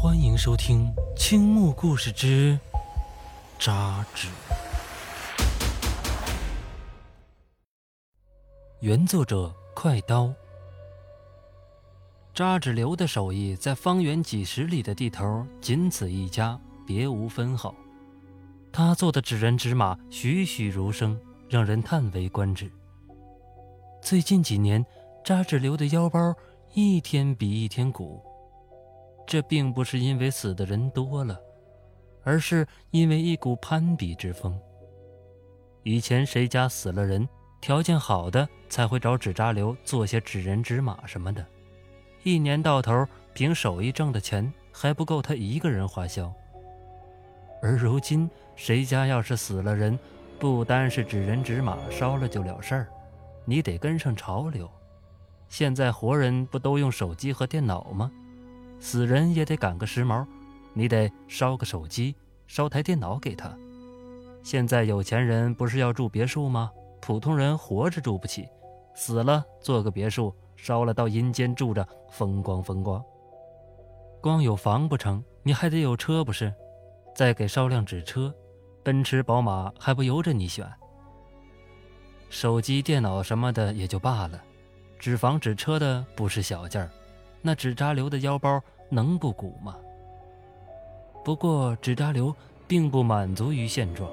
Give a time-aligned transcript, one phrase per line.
[0.00, 0.86] 欢迎收听
[1.16, 2.56] 《青木故事之
[3.58, 4.28] 扎纸》，
[8.78, 10.32] 原作者快刀。
[12.32, 17.74] 扎纸流的手艺在方圆几十里的地头仅此一家，别无分号。
[18.70, 22.70] 他做的纸人纸马栩栩如生，让人叹为观止。
[24.00, 24.86] 最近几年，
[25.24, 26.32] 扎纸流的腰包
[26.72, 28.24] 一天比一天鼓。
[29.28, 31.38] 这并不是因为死的人多了，
[32.24, 34.58] 而是因为一股攀比之风。
[35.82, 37.28] 以前谁家死了人，
[37.60, 41.44] 条件好的才会找纸扎流做些纸人纸马什么的，
[42.22, 46.32] 一年到头凭手艺挣的钱还不够他一个人花销。
[47.60, 49.98] 而如今，谁家要是死了人，
[50.38, 52.88] 不单是纸人纸马烧了就了事儿，
[53.44, 54.66] 你得跟上潮流。
[55.50, 58.10] 现在活人不都用手机和电脑吗？
[58.80, 60.26] 死人也得赶个时髦，
[60.72, 62.14] 你得烧个手机，
[62.46, 63.56] 烧台电脑给他。
[64.42, 66.70] 现在有钱人不是要住别墅吗？
[67.00, 68.48] 普通人活着住不起，
[68.94, 73.02] 死了做个别墅，烧了到阴间住着，风光风光。
[74.20, 76.52] 光有房不成，你还得有车不是？
[77.14, 78.34] 再给烧辆纸车，
[78.82, 80.66] 奔驰宝马还不由着你选。
[82.30, 84.42] 手机电脑什么的也就罢了，
[84.98, 86.90] 纸房纸车的不是小件儿。
[87.40, 89.76] 那纸扎流的腰包能不鼓吗？
[91.24, 92.34] 不过纸扎流
[92.66, 94.10] 并不满足于现状，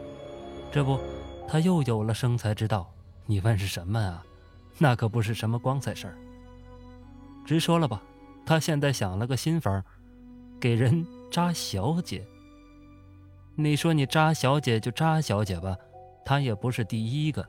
[0.72, 1.00] 这不，
[1.48, 2.90] 他又有了生财之道。
[3.26, 4.24] 你问是什么啊？
[4.78, 6.18] 那可不是什么光彩事儿。
[7.46, 8.02] 直说了吧，
[8.46, 9.84] 他现在想了个新法，
[10.60, 12.26] 给人扎小姐。
[13.56, 15.78] 你说你扎小姐就扎小姐吧，
[16.26, 17.48] 他也不是第一个。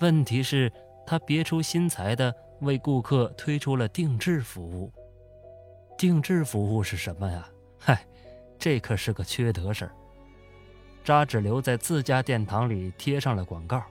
[0.00, 0.70] 问题是，
[1.06, 2.34] 他别出心裁的。
[2.62, 4.92] 为顾客推出了定制服务。
[5.98, 7.44] 定制服务是什么呀？
[7.76, 8.06] 嗨，
[8.56, 9.90] 这可是个缺德事儿。
[11.02, 13.82] 扎纸流在自家殿堂里贴上了广告，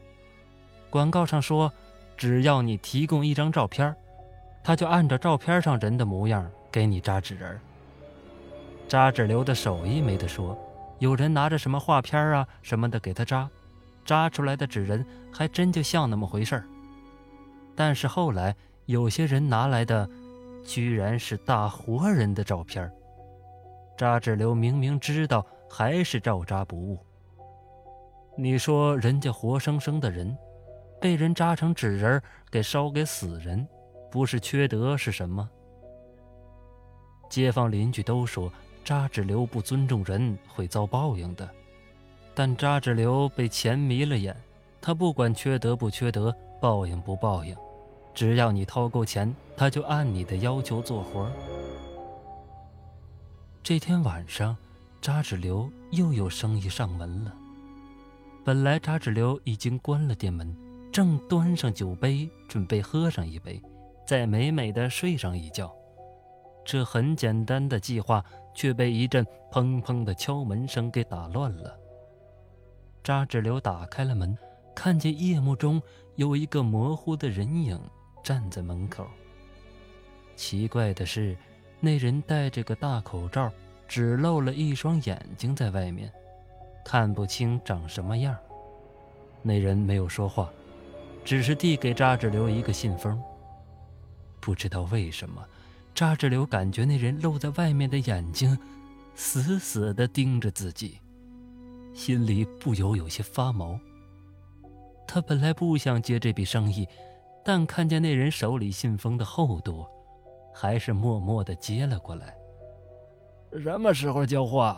[0.90, 1.72] 广告上说，
[2.16, 3.94] 只要你提供一张照片，
[4.64, 7.60] 他就按照照片上人的模样给你扎纸人。
[8.88, 10.58] 扎纸流的手艺没得说，
[11.00, 13.50] 有人拿着什么画片啊什么的给他扎，
[14.06, 16.64] 扎出来的纸人还真就像那么回事儿。
[17.76, 20.10] 但是后来，有些人拿来的，
[20.68, 22.92] 居然是大活人的照片
[23.98, 27.00] 扎纸流明明知道，还是照扎不误。
[28.36, 30.38] 你说人家活生生的人，
[31.00, 33.66] 被人扎成纸人给烧给死人，
[34.12, 35.50] 不是缺德是什么？
[37.30, 38.52] 街坊邻居都说
[38.84, 41.50] 扎纸流不尊重人，会遭报应的。
[42.36, 44.36] 但扎纸流被钱迷了眼，
[44.82, 47.56] 他不管缺德不缺德，报应不报应。
[48.14, 51.30] 只要你掏够钱，他就按你的要求做活。
[53.64, 54.56] 这天晚上，
[55.02, 57.34] 扎纸流又有生意上门了。
[58.46, 60.56] 本来扎纸流已经关了店门，
[60.94, 63.60] 正端上酒杯准备喝上一杯，
[64.06, 65.74] 再美美的睡上一觉。
[66.64, 68.24] 这很简单的计划
[68.54, 71.76] 却被一阵砰砰的敲门声给打乱了。
[73.04, 74.38] 扎纸流打开了门，
[74.76, 75.82] 看见夜幕中
[76.16, 77.80] 有一个模糊的人影。
[78.24, 79.08] 站在门口。
[80.38, 81.36] 奇怪的是，
[81.80, 83.52] 那人戴着个大口罩，
[83.88, 86.10] 只露了一双眼睛在外面，
[86.86, 88.38] 看不清长什么样。
[89.42, 90.50] 那人没有说话，
[91.26, 93.20] 只是递给扎志流一个信封。
[94.40, 95.44] 不知道为什么，
[95.96, 98.58] 扎志流感觉那人露在外面的眼睛，
[99.16, 101.00] 死死地盯着自己，
[101.96, 103.78] 心里不由有些发毛。
[105.08, 106.88] 他本来不想接这笔生意。
[107.44, 109.86] 但看见那人手里信封的厚度，
[110.60, 112.36] 还是默默的接了过来。
[113.62, 114.76] 什么时候交货？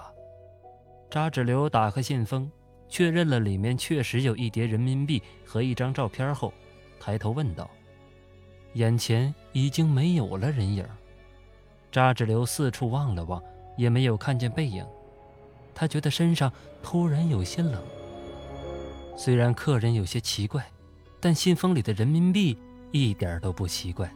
[1.10, 2.52] 扎纸流打开信封，
[2.90, 6.52] 确认了里面确实有一叠人民币和一张照片后，
[7.00, 7.70] 抬头问道
[8.76, 10.86] ：“眼前已经没有了人影。”
[11.90, 13.42] 扎纸流四处望了望，
[13.78, 14.86] 也没有看见背影。
[15.74, 16.52] 他觉得身上
[16.84, 17.82] 突然有些冷。
[19.16, 20.66] 虽然客人有些奇怪。
[21.22, 22.58] 但信封里的人民币
[22.92, 24.10] 一点都不奇怪。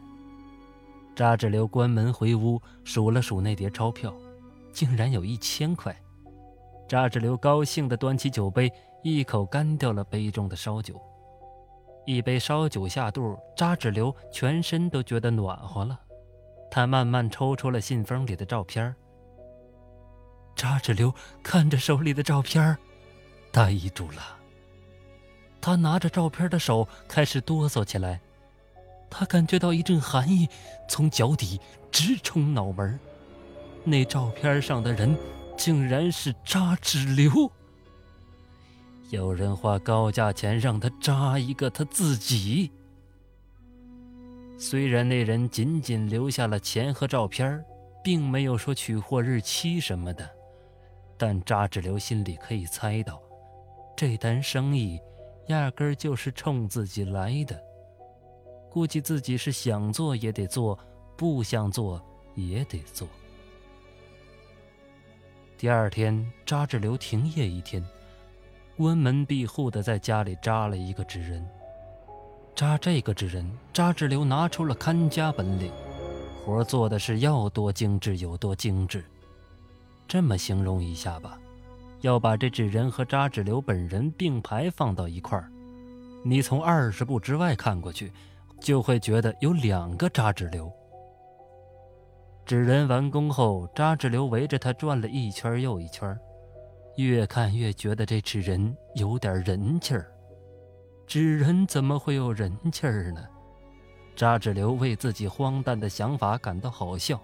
[1.16, 4.14] 扎志流关门回屋，数了数那叠钞票，
[4.72, 5.96] 竟然有一千块。
[6.88, 8.72] 扎志流高兴地端起酒杯，
[9.04, 11.00] 一口干掉了杯中的烧酒。
[12.06, 16.00] 一杯烧酒下肚，扎志流全身都觉得暖和了。
[16.70, 18.94] 他慢慢抽出了信封里的照片。
[20.56, 21.14] 扎志流
[21.44, 22.76] 看着手里的照片，
[23.52, 24.22] 呆住了。
[25.62, 28.20] 他拿着照片的手开始哆嗦起来，
[29.16, 30.50] 他感觉到一阵寒意
[30.90, 31.62] 从脚底
[31.92, 33.00] 直冲脑门
[33.84, 35.16] 那照片上的人
[35.56, 37.52] 竟然是扎志流。
[39.12, 42.72] 有人花高价钱让他扎一个他自己。
[44.58, 47.64] 虽然那人仅仅留下了钱和照片，
[48.04, 50.28] 并没有说取货日期什么的，
[51.18, 53.22] 但扎志流心里可以猜到，
[53.96, 55.00] 这单生意
[55.48, 57.62] 压根儿就是冲自己来的。
[58.74, 60.78] 估计自己是想做也得做，
[61.16, 62.02] 不想做
[62.34, 63.08] 也得做。
[65.60, 67.86] 第二天，扎志流停业一天。
[68.76, 71.48] 关门闭户的在家里扎了一个纸人。
[72.56, 75.72] 扎这个纸人，扎志流拿出了看家本领，
[76.44, 79.06] 活做的是要多精致有多精致。
[80.08, 81.40] 这么形容一下吧，
[82.02, 85.52] 要把这纸人和扎志流本人并排放到一块儿，
[86.24, 88.12] 你从二十步之外看过去，
[88.64, 90.72] 就会觉得有两个扎纸流。
[92.46, 96.18] 纸人完工后，扎纸流围着他转了一圈又一圈。
[96.96, 100.12] 越看越觉得这纸人有点人气儿，
[101.06, 103.22] 纸人怎么会有人气儿呢？
[104.16, 107.20] 扎纸流为自己荒诞的想法感到好笑，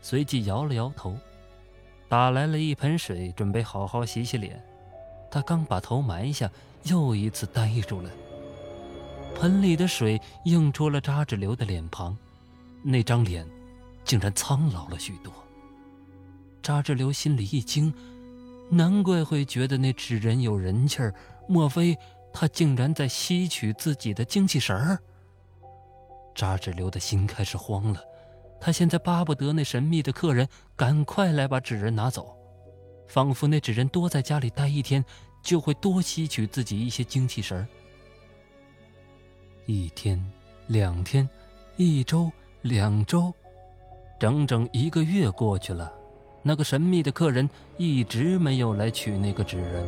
[0.00, 1.14] 随即摇了摇头，
[2.08, 4.60] 打来了一盆水，准备好好洗洗脸。
[5.30, 6.50] 他刚把头埋下，
[6.84, 8.10] 又一次呆住了。
[9.34, 12.16] 盆里的水映出了扎纸流的脸庞，
[12.82, 13.46] 那张脸
[14.04, 15.32] 竟然苍老了许多。
[16.62, 17.92] 扎纸流心里一惊。
[18.70, 21.14] 难怪会觉得那纸人有人气儿，
[21.48, 21.96] 莫非
[22.34, 24.98] 他竟然在吸取自己的精气神儿？
[26.34, 28.04] 扎纸流的心开始慌了，
[28.60, 30.46] 他现在巴不得那神秘的客人
[30.76, 32.36] 赶快来把纸人拿走，
[33.06, 35.02] 仿佛那纸人多在家里待一天，
[35.42, 37.66] 就会多吸取自己一些精气神儿。
[39.70, 40.18] 一天，
[40.68, 41.28] 两天，
[41.76, 42.32] 一周，
[42.62, 43.30] 两周，
[44.18, 45.92] 整整一个月过去了。
[46.42, 49.86] 那个神秘的客人一直没有来取那个纸人，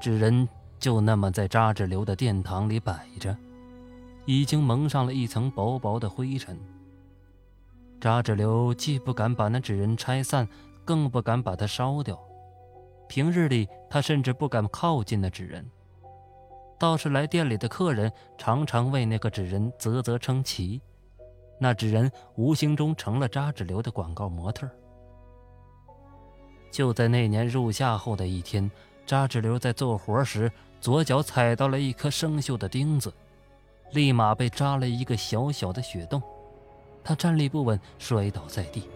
[0.00, 0.48] 纸人
[0.78, 3.36] 就那么在扎纸流的殿堂里摆着，
[4.24, 6.58] 已经蒙上了一层薄薄的灰尘。
[8.00, 10.48] 扎纸流既不敢把那纸人拆散，
[10.86, 12.18] 更不敢把它烧掉。
[13.10, 15.70] 平日里，他甚至不敢靠近那纸人。
[16.82, 20.82] 倒是来店里的客人常常为那个纸人啧啧称奇，
[21.60, 24.68] 那纸人无形中成了扎纸流的广告模特。
[26.72, 28.68] 就在那年入夏后的一天，
[29.06, 30.50] 扎纸流在做活时，
[30.80, 33.14] 左脚踩到了一颗生锈的钉子，
[33.92, 36.20] 立马被扎了一个小小的血洞。
[37.04, 38.90] 他站立不稳，摔倒在地。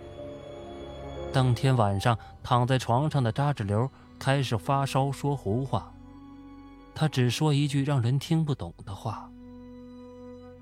[1.33, 5.93] 当天晚上，躺在床上的扎纸流开始发烧，说胡话。
[6.97, 9.31] 他只说一句让人听不懂的话：“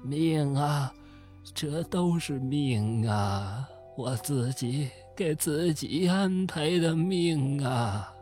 [0.05, 0.93] 命啊，
[1.55, 3.67] 这都是命啊，
[3.97, 8.13] 我自己。”给自己安排的命啊！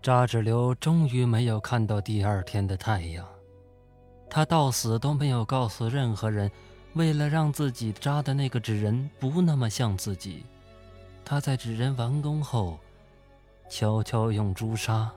[0.00, 3.26] 扎纸流终于没有看到第二天的太阳，
[4.30, 6.48] 他到死都没有告诉任何人，
[6.94, 10.44] 为了让自己扎的那个纸人不那么像自己，
[11.24, 12.78] 他在纸人完工后，
[13.68, 15.12] 悄悄用朱砂，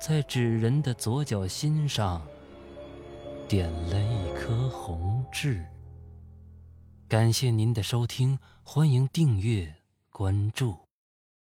[0.00, 2.24] 在纸人的左脚心上
[3.48, 5.64] 点了一颗红痣。
[7.08, 9.74] 感谢您的收听，欢迎订阅
[10.10, 10.87] 关注。